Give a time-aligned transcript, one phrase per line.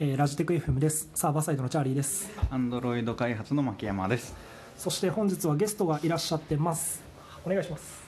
[0.00, 4.34] えーラジテク FM ですサーバーサイドのチャーリーですアンドロイド開発の牧山です。
[4.76, 7.00] そして本日はゲストがいらっしゃってます
[7.46, 8.02] お願いします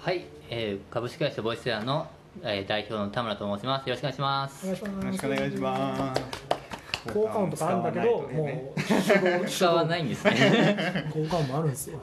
[0.00, 2.06] はい、えー株式会社ボイスエアの、
[2.42, 3.88] えー代表の田村と申します。
[3.88, 4.66] よろしくお願いします。
[4.66, 6.22] よろしくお願いします。
[7.12, 8.74] 効果音とかあるんだけど、も
[9.44, 11.10] う 使わないんですね。
[11.12, 11.98] 効果音もあるんですよ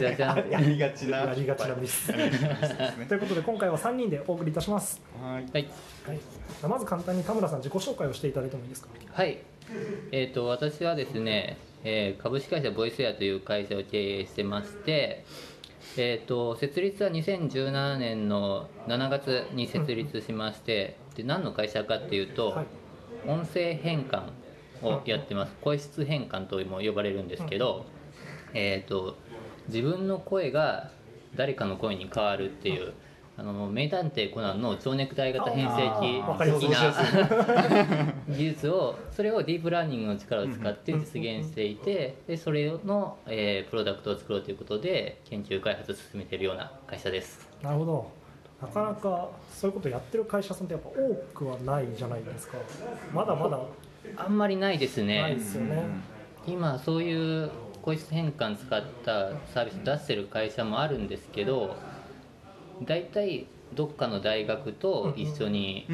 [0.00, 1.18] じゃあじゃあやりがちな。
[1.18, 2.12] やりがちなミス。
[2.12, 5.44] ということで今回は3人でお送りいたします、はい。
[5.52, 5.68] はい、
[6.06, 6.20] はい、
[6.68, 8.88] まず簡単に田村さん自己紹介をしていただいてもいいですか？
[9.12, 9.38] はい、
[10.12, 15.24] えっ、と私はですね、えー株式会社ボイスエアという会社を経営してまして、
[15.96, 22.66] えっ、と設立は2017年の7月に設立しまして、で何の会社かっていうと、はい。
[23.26, 24.24] 音声変換
[24.84, 25.54] をやってます。
[25.60, 27.86] 声質変換とも呼ばれるんですけど、
[28.52, 29.16] えっ、と
[29.68, 30.90] 自分の声が
[31.36, 32.92] 誰かの声に変わるっていう
[33.36, 47.48] あの名探偵コナンの蝶ネクタイ型変声機的な 技術をそれをディープラーニングの力を使って実現していてでそれの、えープロダクトを作ろうということで研究開発を進めているような会社です。
[47.60, 48.24] なるほど。
[48.62, 52.56] なかなかそういうことやってる会社さんってやっぱ多くはないじゃないですか。
[53.12, 53.58] まだまだ
[54.16, 55.20] あんまりないですね。
[55.20, 55.84] ないですよね。
[56.46, 57.50] 今そういう
[57.82, 61.76] 声質変換使ったサービス出してる会社もあるんですけど
[62.82, 65.86] 大体どっかの大学と一緒に。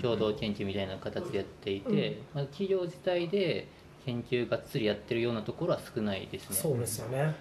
[0.00, 3.68] 共同研究みたいな形でやっていて、まあ、企業自体で
[4.04, 6.56] 研究がっつりやってるようなところは少ないですね。
[6.56, 7.34] そうですよね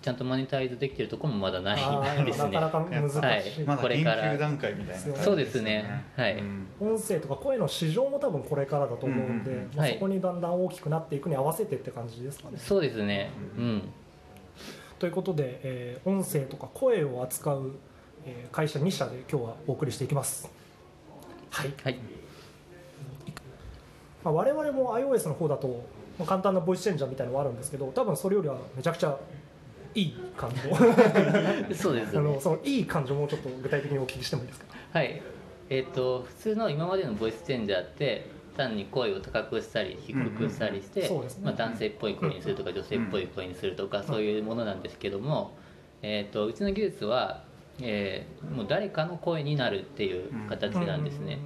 [0.00, 2.50] ちゃんとマネタイズできてるところもまだないあーですね。
[2.52, 5.02] なかなか難しい、はいまだ研これから究段階みたいな。
[5.02, 6.36] 感じそうですねはい。
[6.36, 9.58] うん音声とか声の市場も多分これからだと思うんで、うん。
[9.58, 12.58] うんそこにだんだん大きくなっていくに合わせてって感じですかね。
[12.58, 13.30] そうですね。
[13.56, 13.82] うん。
[14.98, 17.72] ということで、えー音声とか声を扱う、
[18.24, 20.50] えー会社2社で今日はお送りしていきます。
[21.50, 21.72] はい。
[21.82, 21.98] はい。
[24.24, 25.84] まあ、我々も iOS の方だと、
[26.18, 29.18] まあ簡単なボイスチェンジャーみたいなのはあるんですけど多分それよりはめちゃくちゃ
[29.94, 30.74] いい感じ。
[31.74, 32.18] そうですね。
[32.18, 34.66] あのそのいい感じもちょっと具体的にお聞きしてもいいですか？
[34.92, 35.20] はい。
[35.70, 38.26] えっ、と普通の今までのボイスチェンジャーって
[38.56, 41.10] 単に声を高くしたり低くしたりして、
[41.42, 45.52] まあ、男性っぽい声にするとか女性っぽい声にするとかそういうものなんですけども、
[46.02, 47.44] えー、とうちの技術は、
[47.80, 51.38] えーもう誰かの声になるっていう形なんですね。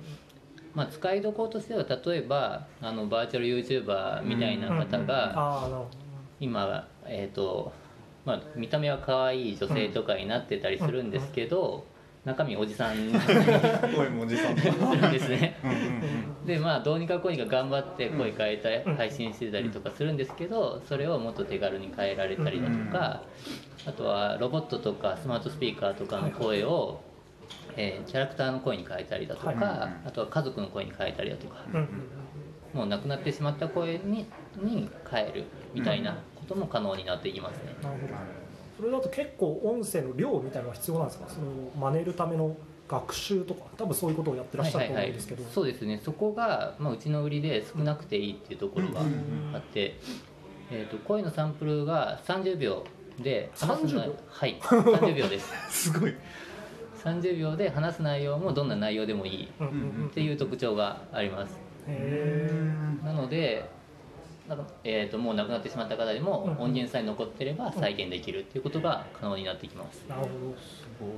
[0.74, 5.84] まあ、使いどころとしては例えばあのバーチャル YouTuber みたいな方が
[6.40, 7.72] 今、えーと
[8.26, 11.86] まあ、見た目は可愛い女性とかになってたりするんですけど
[12.24, 12.96] 中身おじさん
[13.94, 14.56] 声もおじさん。
[14.56, 14.62] だ。
[14.64, 15.54] るんですね。
[16.44, 23.22] でまあどうにかこうにか頑張って声変えたり配信してたりとかするんですけどそれをもっと手軽に変えられたりだとか
[23.86, 27.00] あとはロボットとかスマートスピーカーとかの声を
[27.76, 29.56] えーキャラクターの声に変えたりだとはい。
[29.56, 31.64] かあとは家族の声に変えたりだとか
[32.74, 34.26] もう亡くなってしまった声に
[34.56, 35.44] に変える
[35.74, 36.18] みたいな
[36.48, 37.74] ことも可能になっていきますね。
[37.82, 38.14] なるほど。
[38.78, 41.28] それだと結構音声の量みたいなのが必要なんですか？
[41.28, 41.50] それを
[41.92, 42.54] 真似るための
[42.88, 46.00] 学習とか多分そういうことをやってらっしゃると思うんですけど、そうですね。
[46.04, 49.00] そこが、まあ、うちの売りで少なくていいっていうところが
[49.54, 49.98] あって、
[50.70, 52.84] えー、と声のサンプルが30秒
[53.20, 54.14] で話す30秒？
[54.28, 54.58] はい。
[54.62, 55.90] 30秒です。
[55.90, 56.14] すごい。
[57.02, 61.56] 30秒で話す内容もどんな内容でもいいっていう特徴があります。
[61.88, 62.50] へ
[63.04, 63.68] なので
[64.48, 70.04] なんかえー、ともう亡くなってしまった方でもうん音源さえ残ってれば再現できるっていうことが可能になってきます。
[70.06, 71.12] ーなるほすごど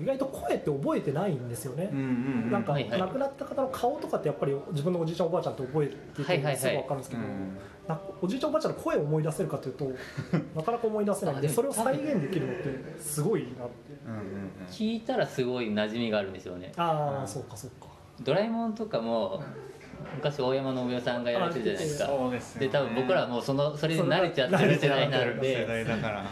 [0.00, 0.02] い。
[0.02, 1.88] 意外と声って覚えてないんですよね。
[1.92, 2.08] うん、うんう
[2.48, 2.50] ん。
[2.50, 3.00] なんかはいはい。
[3.00, 9.84] 亡くなった方の顔とかってやっぱり自分のおじいちゃんおばあちゃんって覚えてはいはいはいてすぐ分かるんですけど、うんなおじいちゃんおばあちゃんの声を思い出せるかというと
[10.54, 13.54] なかなか思い出せないんでそれを再現できるのってすごいなって。
[14.06, 16.72] うんうん聞いたらすごい馴染みがあるんですよね。
[16.76, 17.88] ああそうかそうか。
[18.22, 19.42] ドラえもんとかも
[20.16, 22.06] 昔大山信代さんがやられてるじゃないですか。
[22.06, 26.24] そうで多分僕らはもうそのそれで慣れちゃってる世代なん世で代だから。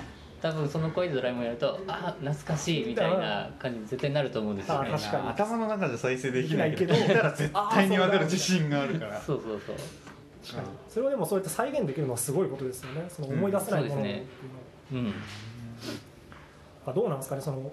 [0.43, 4.91] 多分その声でドラえもんやるとあ懐かしいみたいな感じに絶対なると思うんですよね。
[4.93, 5.29] あ確かに。
[5.29, 9.21] 頭の中で再生できないけど、聞いたら 絶対に分かる自信があるから。
[9.21, 9.77] そうそうそう。
[10.45, 10.69] 確かに。
[10.89, 13.05] それをでもそうやって再現できるのはすごいことですよね。
[13.09, 14.25] その思い出せないものっていうのは。
[14.93, 15.15] うん。
[16.87, 17.69] あどうなんですかねそのえー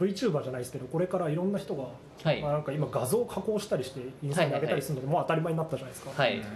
[0.00, 1.84] VTuber じゃないですけどこれからいろんな人が、
[2.22, 2.40] はい。
[2.40, 6.34] まあ、なんか今画像を加工したりしてインスタに上げたりするのでもう当たり前になったじゃないですか、はい。
[6.34, 6.46] うんうん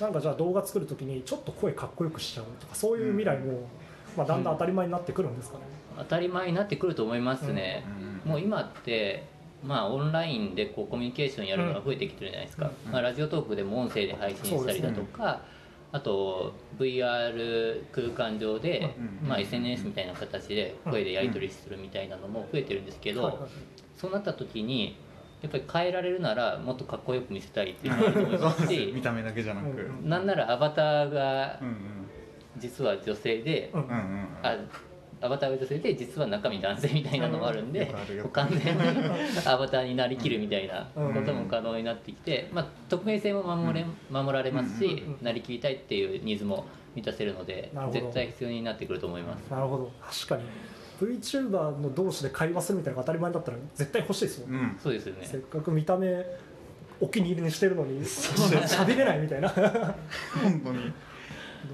[0.00, 3.68] なんかじゃあ動画作るときにちょっと声かっこよくしちゃうとかそういう未来も、
[4.16, 5.64] まあ、だんだん当たり前になってくるんですかね、
[5.98, 7.84] 当たり前になってくると思いますね、
[8.24, 8.30] うん。
[8.32, 9.24] もう今って
[9.62, 12.92] まあオンラインでこうコミュニケーションやるのが増えてきてるじゃないですか、うん。
[12.92, 15.42] まあ、ラジオトークでも音声で配信したりだとか、
[15.94, 23.48] あと VR 空間上で、うんまあ、SNS みたいな形で声でやり取りするみたいなのも増えてるんですけど、
[23.96, 24.96] そうなった時に
[25.40, 29.66] やっぱり変えられるならもっとかっこよく見せたいっていうのがあると思いますし 見た目だけじゃなく、
[30.02, 31.76] なんならアバターがうん
[32.56, 34.28] 実は女性で、うんうんうん。
[34.42, 34.56] あ
[35.20, 37.94] アバターが女性で実は中身男性みたいなのもあるんで、
[38.32, 38.82] 完全に
[39.46, 49.42] アバターになりきるみたいなことも可能になってきて、まあ、匿名性も守れ守られますし、なりきりたいっていうニーズも満たせるので絶対必要になってくると思います。
[49.50, 49.92] なるほど。
[50.02, 50.42] 確かに。
[51.00, 54.56] VTuber の同士で会話するみたいなのが当たり前だったら絶対欲しいですもん、うん。
[54.56, 55.26] うんそうですよね。
[55.26, 56.24] せっかく見た目
[57.00, 59.48] お気に入りにしてるのに喋れないみたいな。
[60.42, 60.92] 本当に。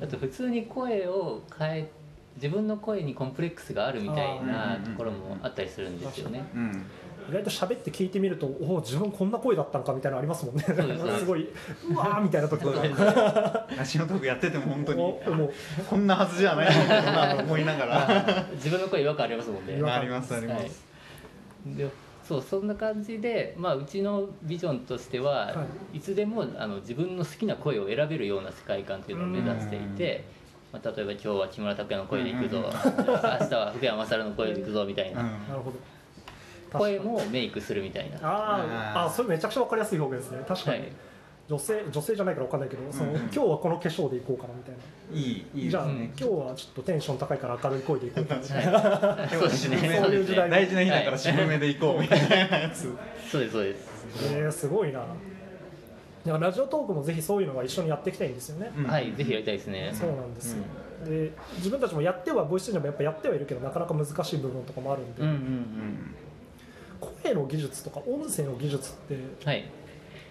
[0.02, 1.90] あと普通に声を変え
[2.37, 6.44] 自分の声にコンプレックスがあるみたいなところもあったりするんですよね。
[6.55, 6.87] うん。
[7.29, 10.62] 意外と喋って聞いてみるとおお自分こんな声だったのかみたいなのありますもんね。
[10.62, 10.75] す。
[11.21, 11.49] すごい
[11.88, 13.67] うわーみたいな時とか。
[13.77, 15.53] ラジオトークやってても本当にお思う
[15.88, 18.47] こんなはずじゃないなと思いながら。
[18.55, 19.81] 自分の声違和感ありますもんね。
[19.82, 20.85] ありますあります、
[21.67, 21.88] はい、で
[22.31, 25.99] そうそんな感じで、まあ、うちのビジョンとしては、、はい。
[25.99, 30.25] つでもあの自分の好きな声を選べるような世界観というのを目指していて、
[30.72, 36.78] まあ、例えば今日は木村拓哉の声でいくぞ、うん明日は福山雅治の声でいくぞみたいな、なるほど。
[36.78, 38.19] 声もメイクするみたいな。
[38.22, 40.44] あーあそれめちゃくちゃ分かりやすい表現ですね。
[40.46, 40.93] 確かに、はい。
[41.49, 43.22] 女性女性じゃないから分かんないけど、そのうんうん。
[43.22, 45.19] 今日はこの化粧でいこうかなみたいな。
[45.19, 48.72] いいいいいじゃあ、うん今日はちょっとテンション高いから明るい声でいこうかなみたいな。
[48.72, 49.76] はい、そうですね。
[50.00, 52.82] そういう時代大事な日だから渋めで行こうみたいなやつ、
[53.28, 53.90] そうですそうです。
[54.32, 55.05] えー、すごいな
[56.25, 58.84] だからラジオトークもぜひそういうのが一緒にやっていきたいんですよね、うん。
[58.84, 59.90] はいぜひやりたいですね。
[59.94, 60.64] そうなんですよ、
[61.05, 65.44] で自分たちもやってはボイスチェンジャーもやっぱやってはいるけどなかなか難しい部分とかもあるんで、うんうんううん。
[65.44, 66.14] ん
[67.22, 69.64] 声の技術とか音声の技術ってはい。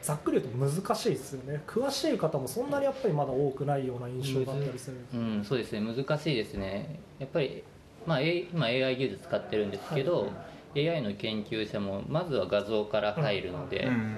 [0.02, 1.62] ざっくり言うと難しいですよね。
[1.68, 5.82] 詳しい方もそんなにやっぱりまだ多くないような印象があったりする、うん、そうですね。
[5.82, 7.00] 難しいですね。
[7.20, 7.64] やっぱり、
[8.08, 10.30] まあ、今 AI 技術使ってるんですけど、
[10.74, 14.18] AI の研究者もまずは画像から入るので、うんうん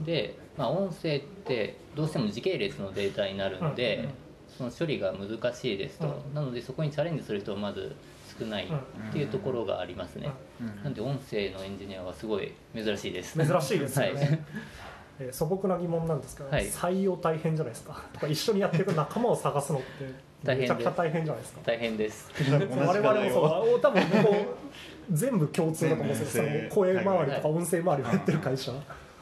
[0.00, 4.08] で、まあ、音声ってどうしても時系列のデータになるので、
[4.56, 6.34] その処理が難しいですと、うん。
[6.34, 7.94] なのでそこにチャレンジする人はまず
[8.38, 10.30] 少ないっていうところがありますね、
[10.60, 10.68] うん。
[10.68, 10.84] うん。
[10.84, 13.38] なんで音声のエンジニアはすごい珍しいです。
[13.38, 14.38] 珍しいですよね、はい。
[15.20, 16.66] えー素朴な疑問なんですけど、はい。
[16.66, 18.02] 採用大変じゃないですか。
[18.12, 19.82] とか一緒にやっていく仲間を探すのっ
[20.42, 21.60] てめちゃくちゃ大変じゃないですか。
[21.64, 22.30] 大変です。
[22.50, 23.80] 我々もそう。
[23.80, 26.44] 多分こう全部共通だと思うんですよ。
[26.44, 28.72] その声周りとか音声周りをやってる会社、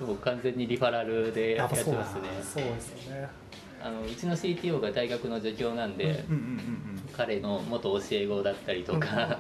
[0.01, 2.29] もう完全にリファラルでやってますね。
[2.43, 3.29] そうですよね。
[3.83, 6.25] あのうちの CTO が大学の助教なんで、
[7.17, 9.39] 彼の元教え子だったりと か、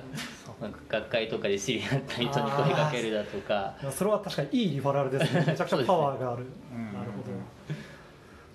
[0.61, 2.41] なんか学会とかで知り合った人に声
[2.75, 3.75] かけるだとか。
[3.91, 5.45] それは確かにいいリファラルですね。
[5.49, 7.23] めちゃくちゃパワーがある、うんなるほ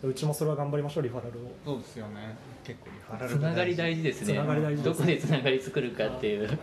[0.04, 0.10] ど。
[0.10, 1.52] うちもそれは頑張りましょうリファラルを。
[1.64, 2.36] そうですよね。
[2.64, 4.34] 結構リファラつルながり大事ですね。
[4.34, 6.60] つながり大事ですどこでつながり作るかっていう。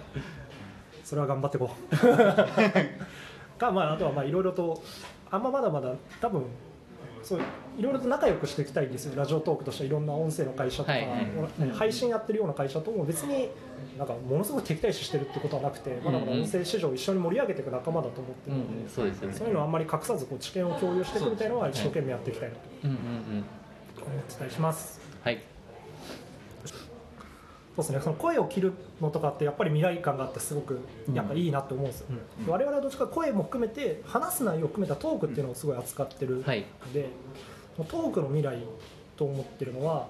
[1.04, 1.96] それは頑張っていこう。
[3.58, 4.82] かまああとはまあいろいろと
[5.32, 6.44] あんままだまだ多分
[7.22, 7.40] そう
[7.78, 9.16] いろいろと仲良くしていきたいんですよ。
[9.16, 11.02] ラジオトークとしていろんな音声の会社とか、はい。
[11.08, 13.48] はい配信やってるような会社とも別に
[13.96, 19.32] なんかものすごく敵対視してるってことはなくてまだまだ音声市場を一緒に盛り上げていく仲間だと思ってるので、うんそうでね。
[19.32, 22.98] そういうのをあんまり隠さずこう知見を共有していくみたいなのは一生懸命やっていきたいなと思
[24.20, 25.00] ってたりします。
[25.22, 25.51] はい
[27.74, 30.80] そうですね、その声を切るのとかってやっぱり未来感があってすごく
[31.14, 32.06] やっぱいいなって思うんですよ、
[32.46, 32.52] うん。
[32.52, 36.66] 我々はどっちか声も含めて話す内容を含めたトークっていうのをすごい扱ってるのはい。
[36.92, 37.08] で、
[37.76, 38.58] トークの未来
[39.16, 40.08] と思ってるのは、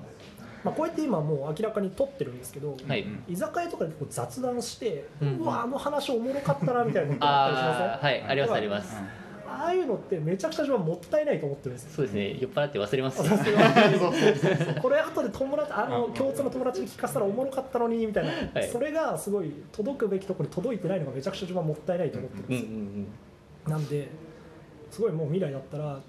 [0.64, 3.06] まあ、こうやって今もう明らかに撮ってるんですけど、はい。
[3.28, 8.10] 居酒屋とかでこう雑談して、ううんわあの話おもろかったなみたいなのってあったりしません？
[8.10, 8.22] はい。
[8.28, 9.21] ありますあります
[9.52, 11.90] ああいうのってめちゃくちゃ自分はもったいないと思ってるんですよ。
[11.96, 12.36] そうですね。
[12.40, 13.22] 酔っ払って忘れます。
[14.80, 18.68] これ後で友達あの共通の友達に聞かせたらおもろかったのにみたいな、はい。
[18.68, 23.06] それがすごい届くべきところに届いてないのがめちゃくちゃ自分はもったいないと思ってるんうんですよ、うんうん
[23.68, 24.08] なんで
[24.90, 26.00] すごいもう未来だったら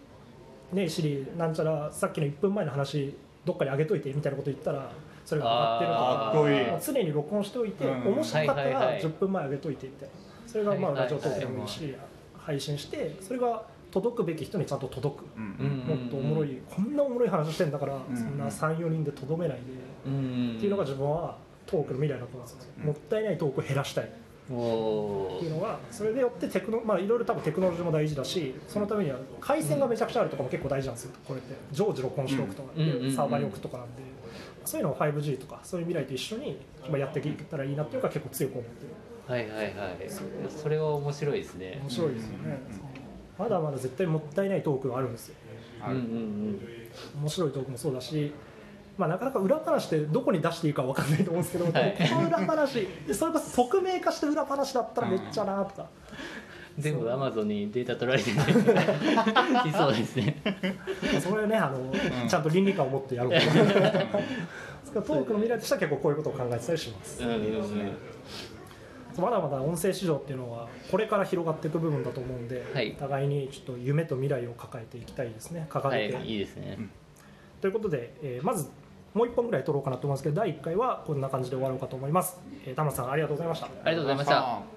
[0.73, 4.91] ねシリなんちゃらさっきの1分前の話どっかに上げといてみたいなこと言ったら
[5.23, 6.71] それが上がってるとかかっこいい。
[6.71, 8.13] まあ常に録音しておいて、うん。
[8.15, 9.01] 面白かったらはいはいはい。
[9.01, 10.15] 10分前上げといてみたいな
[10.47, 11.95] それがまあはいはいラジオトークでもいいし、
[12.45, 22.53] 配信してそれが届くべき人にちゃんと届く、もっとおもろい、こんなおもろい話してんだから、んそんな34人でとどめないで、っていうのが自分はトークの未来だと思うんです。
[22.53, 24.05] よ、うんもったいないトークを減らしたい。
[24.05, 24.07] っ
[24.47, 31.11] ていうのはそれでよってテクノまあいろいろ多分テクノロジーも大事だしそのためには回線がめちゃくちゃあるとかも結構大事なんですよ。
[31.25, 31.55] これって。
[31.71, 34.01] 常時録音しておくとか、サーバーに置くとかなんで。
[34.65, 36.57] そういうのを 5G とかそういう未来と一緒に
[36.89, 38.87] まあやっていけたらいいなっていうのが結構強く思ってる
[39.27, 40.09] はいはいはい。
[40.49, 41.79] それは面白いですね。
[41.81, 42.59] 面白いですよね、
[43.37, 45.35] まだまだ絶対もったいないトークがあるんですよ。
[45.87, 46.59] うんうんうん。
[47.21, 48.33] 面白いトークもそうだし、
[48.97, 51.95] まあ、なかなか裏話ってどこに出していいか分かんないと思うんですけど、はい。
[52.09, 55.89] この裏話それこそ匿名化して裏話だったらめっちゃなとか、
[56.77, 60.41] 全部アマゾンにデータ取られて ていそうですね。
[61.21, 61.79] それねあの、
[62.25, 62.27] ん。
[62.27, 63.39] ちゃんと倫理観を持ってやろうと。
[63.39, 67.23] ですからトークの未来としては結構こういうことを考えてたりします。
[67.23, 67.91] うんうんうん
[69.21, 72.93] まだまだ音声市場っていうのはこれから広がっていく部分だと思うんで、はい。
[72.93, 76.77] 互いにちょっと夢と未来を抱えていきたいですね掲はげて、いいいですね。
[77.61, 78.69] ということで、えーまず
[79.13, 83.67] もう一本ぐらい取ろうかなと思いますけど第1回はこんな感じで終わろうかと思います、えー田村さんありがとうございました。
[83.67, 84.72] ありがとうございました